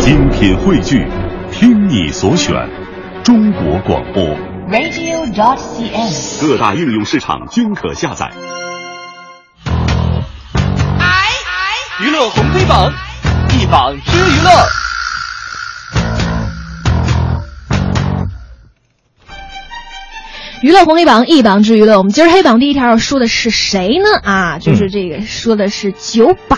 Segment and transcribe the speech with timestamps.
[0.00, 1.06] 精品汇聚，
[1.52, 2.54] 听你所选，
[3.22, 4.24] 中国广播。
[4.70, 6.40] radio.dot.cn，。
[6.40, 8.30] 各大应用市场均可下载。
[9.66, 11.28] 哎
[12.02, 12.90] 娱乐红黑榜，
[13.50, 14.50] 一榜之娱乐。
[20.62, 24.04] 娱乐红黑榜一榜之娱乐，我们今儿黑榜第一条要说的是谁呢？
[24.24, 26.56] 啊，就是这个说的是九把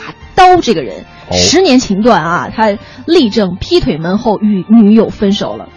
[0.51, 5.69] 刀这个人，哦十年情断啊，他力证劈腿门后与女友分手了。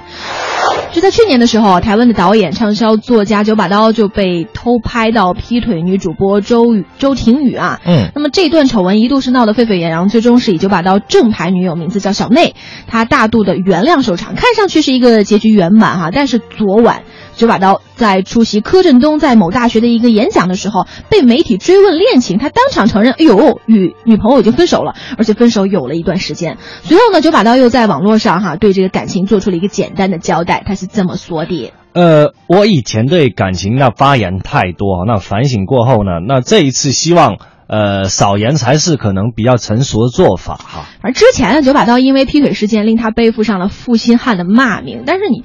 [0.91, 7.81] 就在去年的时候，台湾的导演、畅销作家九把刀就被偷拍到劈腿女主播周雨周婷雨啊。
[7.85, 12.55] 嗯那么这段丑闻一度是闹得沸沸扬扬，最终是以九把刀正牌女友名字叫小内，
[12.87, 16.09] 她大度的原谅收场，看上去是一个结局圆满哈。
[16.11, 17.03] 但是昨晚
[17.35, 26.57] 九把刀在出席柯震东在某大学的一个演讲的时候，被媒体追问恋情，他当场承认，哎呦，与女朋友已经分手了，而且分手有了一段时间。
[26.83, 31.73] 随后呢，九把刀又在网络上哈对这个感情做出了一个简单的交代，他是这么说的。
[31.93, 40.85] 呃，我以前对感情那发言太多，那反省过后呢，那这一次希望呃少言才是可能比较成熟的做法哈。
[41.01, 45.43] 而之前呢，九把刀因为劈腿事件令他背负上了负心汉的骂名，但是你。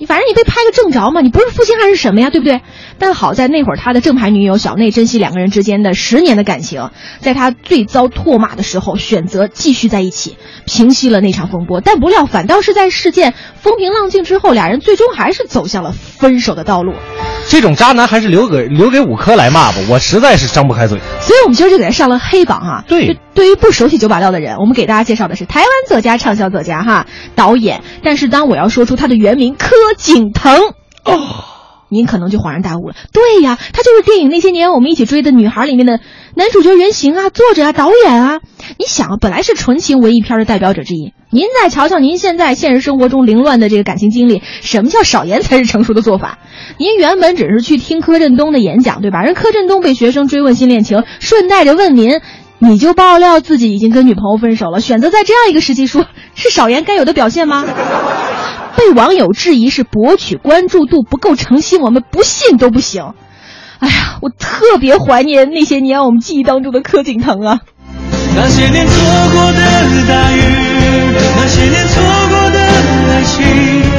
[0.00, 2.62] 你反正你被拍个正着嘛，你不是负心汉是什么呀，对不对？
[2.98, 11.82] 但好在那会儿他的正牌女友小内珍惜两个人之间的十年的感情，在他最遭唾骂的时候选择继续在一起，平息了那场风波。
[11.82, 16.94] 但不料反倒是在事件风平浪静之后，俩人最终还是走向了分手的道路。
[17.48, 20.98] 这种渣男还是留给留给五科来骂吧，我实在是张不开嘴。
[21.20, 22.84] 所以我们今儿就给他上了黑榜啊。
[22.88, 27.82] 对就对于不熟悉九把刀的人，我们给大家介绍的是台湾作家、畅销作家哈，导演。
[28.02, 30.52] 但是当我要说出他的原名柯景腾，
[31.04, 31.44] 哦，
[31.88, 32.94] 您可能就恍然大悟了。
[33.12, 36.00] 对呀，他就是电影《那些年我们一起追的女孩》里面的
[36.34, 38.40] 男主角原型啊，作者啊，导演啊。
[38.78, 46.38] 你想啊，本来是纯情文艺片的代表者之一，您再瞧瞧您现在现实生活中凌乱的这个感情经历，什么叫少言才是成熟的做法？
[46.78, 49.22] 您原本只是去听柯震东的演讲，对吧？
[49.22, 52.20] 人柯震东被学生追问新恋情，顺带着问您，
[52.62, 57.64] 你就爆料自己已经跟女朋友分手了，选择在这样一个时期说，是少言该有的表现吗？
[58.76, 63.14] 被网友质疑是博取关注度不够诚心，我们不信都不行。
[63.78, 67.60] 哎呀，我特别怀念那些年我们记忆当中的柯景腾啊。
[68.36, 68.94] 那些年错
[69.32, 69.58] 过的
[70.06, 70.40] 大雨，
[71.36, 73.89] 那些年错过的爱情，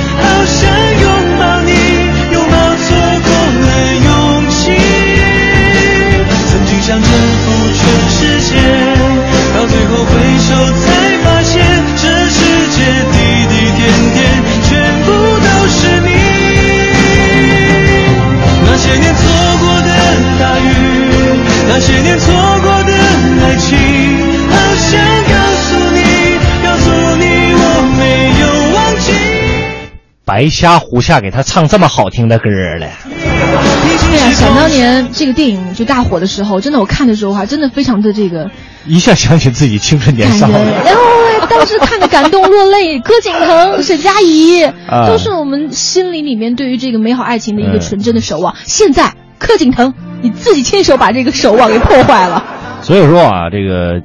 [30.31, 32.49] 白瞎胡下给他唱这么好听的歌
[32.79, 32.87] 了。
[33.05, 38.49] 对呀、想当年这个电影就大火的时候，真的我看的时候还真的非常的这个
[38.87, 40.47] 一下想起自己青春年少
[41.49, 48.55] 当时看的感动落泪，柯景腾、沈佳宜，啊都是我们心里里面对于这个美好爱情的一个嗯纯真的守望。
[48.63, 52.41] 现在柯景腾你自己亲手把这个守望给破坏了。
[52.81, 54.01] 所以说啊，这个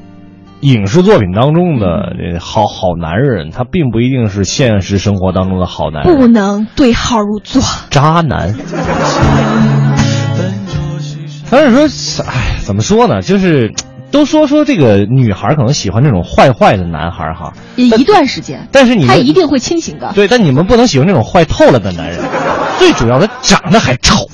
[0.66, 7.62] 影视作品当中的这好好男人，他并不一定是现实生活当中的好男人，不能对号入座。
[7.88, 8.52] 渣男。
[11.48, 13.22] 但是说，哎，怎么说呢？
[13.22, 13.72] 就是
[14.10, 20.10] 都说说这个女孩可能喜欢这种坏坏的男孩哈，也一段时间，但是你们他一定会清醒的。
[20.16, 22.18] 对，但你们不能喜欢这种坏透了的男人，
[22.80, 24.28] 最主要的长得还丑。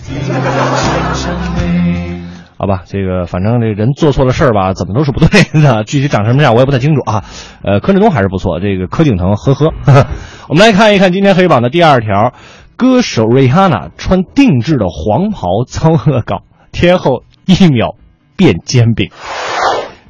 [2.62, 5.82] 好吧，这个反正这人做错了事儿吧，怎么都是不对的。
[5.82, 7.24] 具体长什么样我也不太清楚啊。
[7.64, 9.74] 呃，柯震东还是不错，这个柯景腾，呵呵。
[10.48, 12.32] 我们来看一看今天黑榜的第二条，
[12.76, 17.96] 歌手瑞哈娜穿定制的黄袍遭恶搞，天后一秒
[18.36, 19.10] 变煎饼。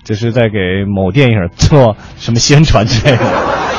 [0.05, 3.25] 这是在给某电影做什么宣传之类的。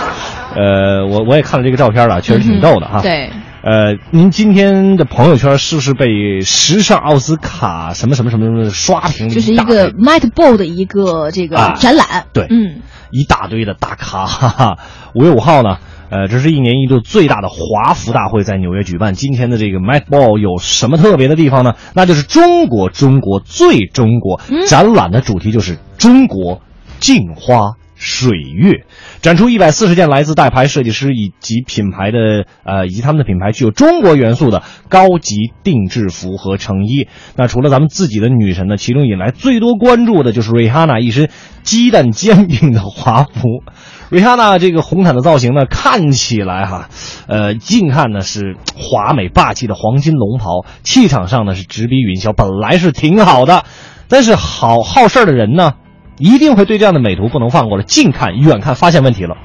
[0.58, 3.02] 呃，我我也看了这个照片了，确实挺逗的哈。
[3.02, 3.30] 嗯对，
[3.64, 12.26] 呃，您今天的朋友圈是不是被时尚奥斯卡什么什么什么什么刷屏就是一个 Might Ball 的一个这个啊展览。
[12.34, 14.78] 对嗯，一大堆的大咖，哈哈。
[15.16, 15.78] 五月五号呢，
[16.10, 19.14] 呃，这是一年一度最大的华服大会在纽约举办。
[19.14, 21.76] 今天的这个 Met Ball 有什么特别的地方呢？
[21.94, 24.42] 那就是中国，中国最中国。
[24.50, 26.62] 嗯展览的主题就是中国
[27.00, 28.86] 镜花水月，
[29.22, 37.08] 展出一百四十件来自代牌设计师以及品牌的呃以及他们的品牌具有中国元素的高级定制服和成衣。
[37.38, 41.30] 那除了咱们自己的女神呢，其中引来最多关注的就是瑞哈娜一身
[41.64, 43.64] 鸡蛋煎饼的华服。
[44.10, 46.90] 瑞哈娜这个红毯的造型呢，看起来哈，
[47.28, 53.64] 呃，近看呢是华美霸气的黄金龙袍，气场上呢是直逼云霄，本来是挺好的，
[54.10, 55.74] 但是好好事儿的人呢，
[56.18, 59.36] 一定会对这样的美图不能放过的，近看远看发现问题了。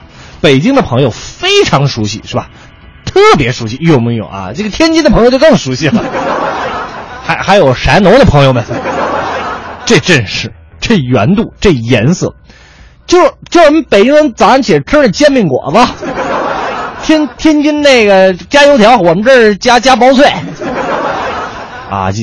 [0.40, 2.50] 北京的朋友非常熟悉，是吧？
[3.04, 4.52] 特别熟悉，有没有啊？
[4.54, 6.04] 这个天津的朋友就更熟悉了，
[7.24, 8.62] 还还有山东的朋友们，
[9.84, 12.34] 这真是这圆度，这颜色，
[13.06, 13.18] 就
[13.50, 15.78] 就我们北京人早上起来吃的煎饼果子，
[17.02, 20.30] 天天津那个加油条，我们这儿加加薄脆。
[21.90, 22.22] 啊，就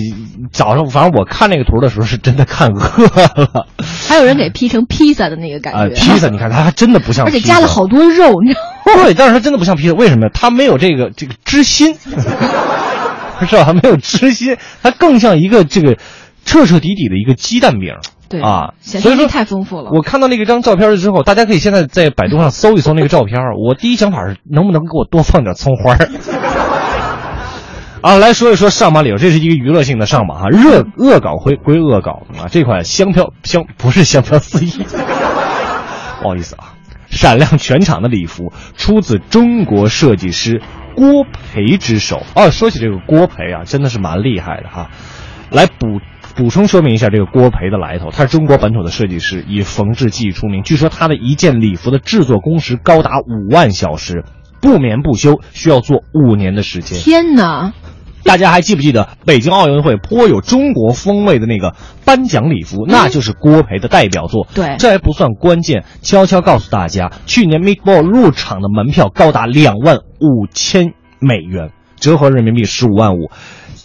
[0.51, 3.67] 早上反正我看那个图的时候是真的看饿了。
[4.07, 5.79] 还有人给 P 成披萨的那个感觉。
[5.79, 9.03] 啊，披萨，你看它还真的不像，而且加了好多肉，你知道吗？
[9.03, 10.29] 对，但是它真的不像披萨，为什么？
[10.33, 13.63] 它没有这个这个知心，是吧？
[13.63, 15.97] 它没有知心，它更像一个这个
[16.45, 17.95] 彻彻底底的一个鸡蛋饼。
[18.27, 19.91] 对啊，所以说太丰富了。
[19.93, 23.39] 我看到那个张照片之后，大家可以现在在百度上搜一搜那个照片。
[23.63, 25.95] 我第一想法是，能不能给我多放点葱花？
[28.05, 30.49] 啊，来说一说上马理由，这是一个娱乐性的上马哈。
[30.49, 34.69] 热恶搞归归恶搞啊，这款香飘香不是香飘四溢，
[36.21, 36.75] 不好意思啊。
[37.09, 40.61] 闪亮全场的礼服出自中国设计师
[40.95, 42.21] 郭培之手。
[42.35, 44.91] 哦，说起这个郭培啊，真的是蛮厉害的哈。
[45.49, 45.99] 来补
[46.35, 50.61] 补充说明一下这个郭培的来头，他是中国本土的设计师，以缝制技艺出名。
[50.61, 54.23] 据说他的一件礼服的制作工时高达五万小时，
[54.61, 56.99] 不眠不休，需要做五年的时间。
[56.99, 57.73] 天哪！
[58.25, 62.85] 大家还记不记得北京奥运会颇有中国风味的那个颁奖礼服？
[62.87, 64.47] 那就是郭培的代表作。
[64.53, 65.85] 对，这还不算关键。
[66.01, 71.69] 悄悄告诉大家，去年 Meatball 入场的门票高达两万五千美元，
[71.99, 73.29] 折合人民币十五万五。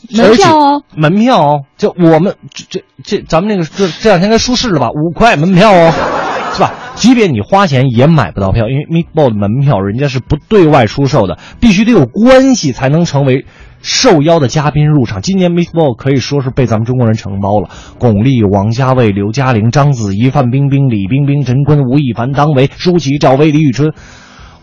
[0.08, 4.88] 门票哦，门票哦，就我们这这这咱们那个这这两天该出事了吧？
[4.88, 5.92] 五块门票哦，
[6.54, 6.72] 是吧？
[6.94, 13.44] 即便你花钱也买不到票，因为 Meatball 的门票人家是不对外出售的，必须得有关系才能成为。
[13.82, 17.70] 受邀的嘉宾入场，今年 Miss Ball 可以说是被咱们中国人承包了。
[17.98, 23.92] 巩俐、王家卫、刘嘉玲、章子怡、范冰冰、李冰冰、陈坤、吴亦凡、汤唯、舒淇、赵薇、李宇春，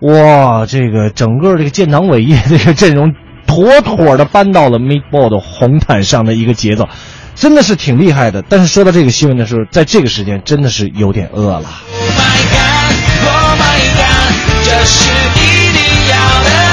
[0.01, 3.13] 哇，这个整个这个建党伟业这个阵容，
[3.47, 6.87] 妥妥的搬到了 Meatball 的红毯上的一个节奏，
[7.33, 8.43] 真的是挺厉害的。
[8.47, 11.63] 但是说到这个新闻的时候，在这个时间真的是有点饿了。
[11.63, 12.93] Oh my God,
[13.25, 14.33] oh my God,
[14.63, 15.09] 这是
[15.39, 15.81] 一定
[16.11, 16.66] 要的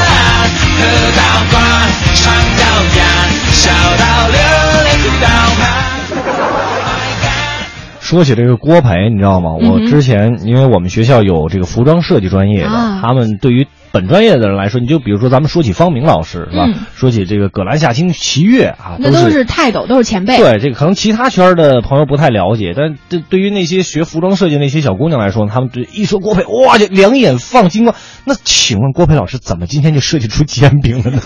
[8.15, 9.55] 说起这个郭培，你知道吗？
[9.55, 16.69] 我之前因为我们学校有这个服装设计专业的，他们对于本专业的人来说，你就比如说咱们说起方明老师是吧？
[16.95, 20.37] 说起这个葛兰夏青、齐越啊，那都是泰斗，都是前辈。
[20.37, 27.97] 对，这个可能其他圈的朋友不太了解，但这对于那些学服装设计那些小姑娘来说，他们这一说郭培，哇，就两眼放金光。
[28.25, 31.21] 那请问郭培老师怎么今天就设计出煎饼了呢？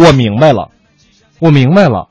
[0.00, 0.70] 我明白了，
[1.40, 2.08] 我明白了。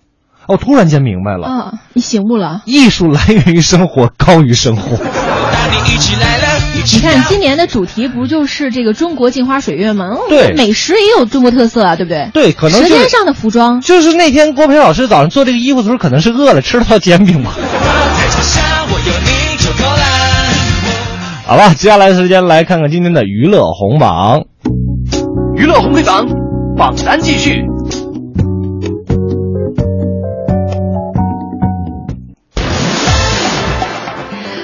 [0.48, 1.74] 我突然间明白了啊！
[1.94, 2.62] 你醒悟了。
[2.66, 4.98] 艺术来源于生活，高于生活。
[6.84, 10.18] 你看今年的主题不就是这个中国镜花水月吗？
[10.28, 12.30] 对，美食也有中国特色啊，对不对？
[12.34, 13.80] 对，可能舌尖上的服装。
[13.82, 17.52] 就是那天郭培老师早上做这个衣服的时候，可能是饿了，吃了套煎饼吧。
[21.46, 24.42] 好吧，接下来的时间来看看今天的娱乐红榜。
[25.56, 26.26] 娱乐红黑榜
[26.76, 27.64] 榜单继续。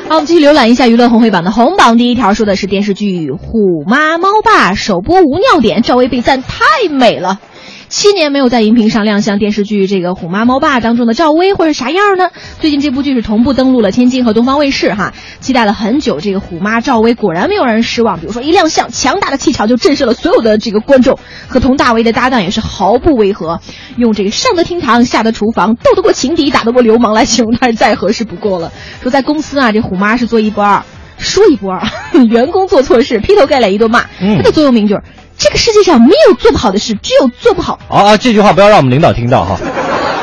[0.09, 1.97] 好，我们继续浏览一下娱乐红黑榜的红榜。
[1.97, 7.41] 第一条说的是电视剧《虎妈猫爸》首播无尿点，赵薇被赞太美了。
[7.89, 12.29] 七年没有在荧屏上亮相，电视剧这个《虎妈猫爸》当中的赵薇会是啥样呢？
[12.59, 16.19] 最近这部剧是同步登陆了天津和东方卫视，哈，期待了很久。
[16.19, 21.17] 这个虎妈赵薇果然没有让人失望，比如说一亮相，强大的气场就震慑了所有的这个观众。
[21.47, 23.61] 和佟大为的搭档也是毫不违和，
[23.95, 28.73] 用这个上得厅堂，下得厨房，斗得过情敌，打得过流氓来形容他是再合适不过了。
[29.01, 30.83] 说在公司啊，这虎妈是做一不二，
[31.17, 31.81] 说一不二，
[32.29, 35.03] 员工做错事劈头盖脸一顿骂，他的座右铭就是。
[35.37, 37.79] 这个世界上没有做不好的事，只有做不好。
[37.89, 38.17] 啊啊！
[38.17, 39.57] 这句话不要让我们领导听到哈。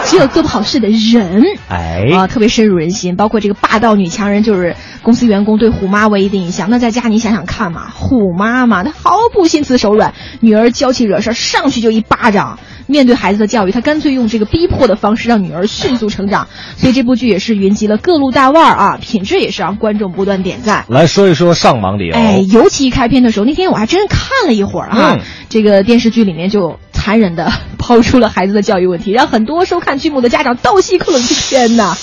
[0.07, 3.17] 只有做不好事的人，哎啊，特别深入人心。
[3.17, 6.69] 包括这个霸道女强人，就是公司员工对虎妈唯一的印象。
[6.69, 12.59] 那在家你想想看嘛，虎妈妈她毫不心慈手软，女儿娇气惹事上去就一巴掌。
[12.87, 16.49] 面对孩子的教育，他干脆用这个逼迫的方式让女儿迅速成长。
[16.77, 20.85] 所以这部剧也是云集了各路大腕儿啊，品质也是让观众不断点赞。
[20.89, 22.15] 来说一说上榜理由。
[22.15, 26.79] 哎，尤其一开篇的时候，那天我还真看了一会儿啊，这个电视剧里面就。
[27.05, 31.35] 残忍的抛出了孩子的教育问题，让很多收看剧目的家长倒吸一口冷气。
[31.35, 31.95] 天哪！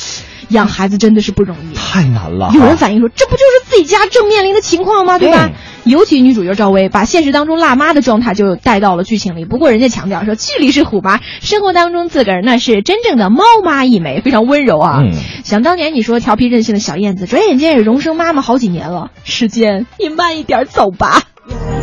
[0.50, 1.76] 养孩子真的是不容易。
[1.76, 2.52] 太难了。
[2.54, 5.18] 有人反映说，这不就是自己家正面临的情况吗？
[5.18, 5.50] 对吧？
[5.50, 9.46] 嗯尤其女主角赵薇，把现实当中辣妈的状态就带到了剧情里。
[9.46, 15.00] 不过人家强调说，剧里是虎妈，生活当中自个儿那是真正的猫妈一枚，非常温柔啊。
[15.02, 15.12] 嗯
[15.44, 19.12] 想当年你说调皮任性的小燕子，转眼间也荣升妈妈好几年了。
[19.24, 21.24] 时间，你慢一点走吧。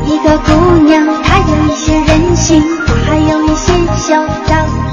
[0.06, 4.87] 一个姑娘，她有一些任性，她还有一些嚣张。